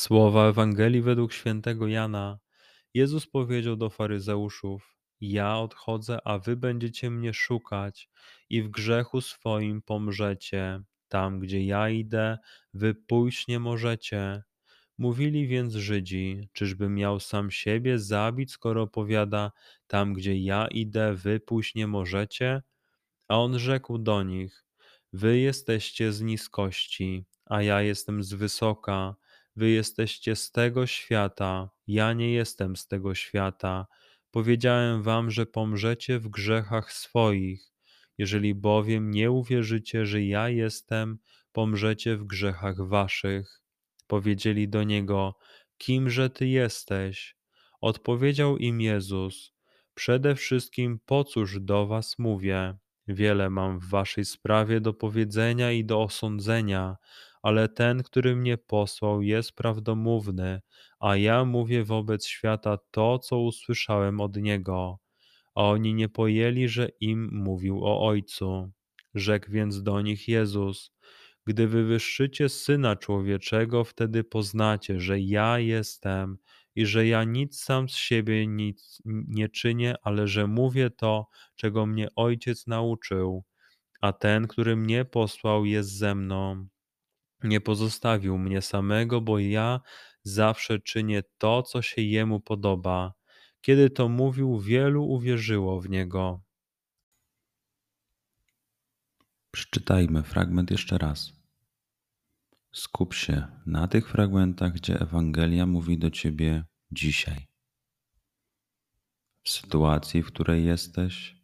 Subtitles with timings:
[0.00, 2.38] Słowa Ewangelii według świętego Jana.
[2.94, 8.08] Jezus powiedział do faryzeuszów: ja odchodzę, a wy będziecie mnie szukać
[8.50, 10.82] i w grzechu swoim pomrzecie.
[11.08, 12.38] Tam, gdzie ja idę,
[12.74, 14.42] wy pójść nie możecie.
[14.98, 19.52] Mówili więc Żydzi, czyżby miał sam siebie zabić, skoro powiada,
[19.86, 22.62] tam, gdzie ja idę, wy pójść nie możecie?
[23.28, 24.64] A on rzekł do nich,
[25.12, 29.19] wy jesteście z niskości, a ja jestem z wysoka.
[29.60, 33.86] Wy jesteście z tego świata, ja nie jestem z tego świata.
[34.30, 37.72] Powiedziałem wam, że pomrzecie w grzechach swoich.
[38.18, 41.18] Jeżeli bowiem nie uwierzycie, że ja jestem,
[41.52, 43.62] pomrzecie w grzechach waszych.
[44.06, 45.38] Powiedzieli do niego:
[45.78, 47.36] Kimże ty jesteś?
[47.80, 49.52] Odpowiedział im Jezus:
[49.94, 52.74] Przede wszystkim, po cóż do was mówię?
[53.08, 56.96] Wiele mam w waszej sprawie do powiedzenia i do osądzenia,
[57.42, 60.60] ale ten, który mnie posłał, jest prawdomówny,
[61.00, 64.98] a ja mówię wobec świata to, co usłyszałem od niego.
[65.54, 68.70] A oni nie pojęli, że im mówił o Ojcu.
[69.14, 70.92] Rzekł więc do nich Jezus:
[71.46, 76.38] Gdy wywyższycie syna człowieczego, wtedy poznacie, że ja jestem
[76.74, 81.86] i że ja nic sam z siebie nic nie czynię, ale że mówię to, czego
[81.86, 83.44] mnie ojciec nauczył.
[84.00, 86.68] A ten, który mnie posłał, jest ze mną.
[87.44, 89.80] Nie pozostawił mnie samego, bo ja
[90.22, 93.14] zawsze czynię to, co się jemu podoba.
[93.60, 96.42] Kiedy to mówił, wielu uwierzyło w niego.
[99.50, 101.32] Przeczytajmy fragment jeszcze raz.
[102.72, 107.46] Skup się na tych fragmentach, gdzie Ewangelia mówi do ciebie dzisiaj.
[109.42, 111.36] W sytuacji, w której jesteś,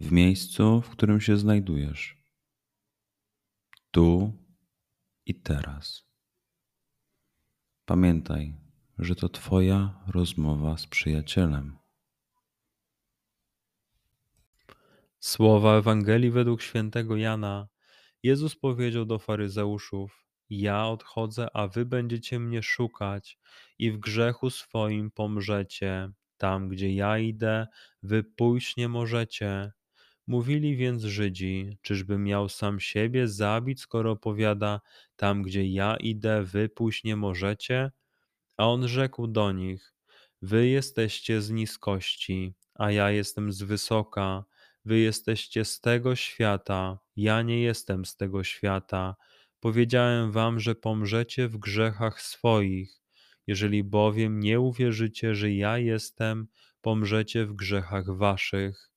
[0.00, 2.19] w miejscu, w którym się znajdujesz
[3.90, 4.32] tu
[5.26, 6.04] i teraz.
[7.84, 8.54] Pamiętaj,
[8.98, 11.78] że to Twoja rozmowa z przyjacielem.
[15.20, 17.68] Słowa Ewangelii według świętego Jana.
[18.22, 23.38] Jezus powiedział do faryzeuszów: Ja odchodzę, a wy będziecie mnie szukać
[23.78, 26.10] i w grzechu swoim pomrzecie.
[26.36, 27.66] Tam, gdzie ja idę,
[28.02, 29.72] wy pójść nie możecie.
[30.30, 34.80] Mówili więc Żydzi, czyżby miał sam siebie zabić, skoro powiada,
[35.16, 37.90] tam gdzie ja idę, wy pójść nie możecie?
[38.56, 39.94] A on rzekł do nich,
[40.42, 44.44] wy jesteście z niskości, a ja jestem z wysoka.
[44.84, 49.16] Wy jesteście z tego świata, ja nie jestem z tego świata.
[49.60, 53.02] Powiedziałem wam, że pomrzecie w grzechach swoich.
[53.46, 56.48] Jeżeli bowiem nie uwierzycie, że ja jestem,
[56.80, 58.90] pomrzecie w grzechach waszych.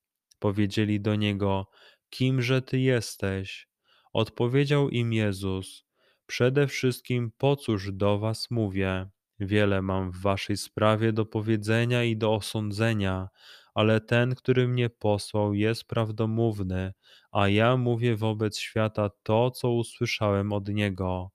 [0.44, 1.68] Powiedzieli do niego:
[2.09, 3.68] Kimże ty jesteś?
[4.14, 5.86] Odpowiedział im Jezus:
[6.26, 9.09] Przede wszystkim, po cóż do was mówię?
[9.40, 13.28] Wiele mam w waszej sprawie do powiedzenia i do osądzenia,
[13.74, 16.94] ale ten, który mnie posłał, jest prawdomówny,
[17.31, 21.31] a ja mówię wobec świata to, co usłyszałem od niego.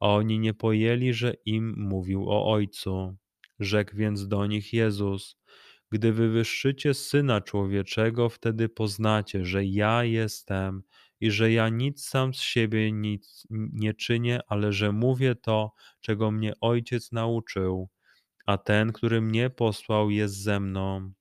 [0.00, 3.16] A oni nie pojęli, że im mówił o Ojcu.
[3.58, 5.36] Rzekł więc do nich Jezus:
[5.90, 10.82] gdy wywyższycie Syna Człowieczego, wtedy poznacie, że ja jestem
[11.20, 16.30] i że ja nic sam z siebie nic nie czynię, ale że mówię to, czego
[16.30, 17.88] mnie Ojciec nauczył,
[18.46, 21.12] a ten, który mnie posłał, jest ze mną.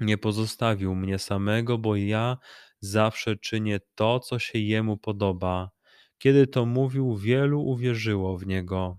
[0.00, 2.38] Nie pozostawił mnie samego, bo ja
[2.80, 5.70] zawsze czynię to, co się jemu podoba.
[6.18, 8.98] Kiedy to mówił, wielu uwierzyło w niego.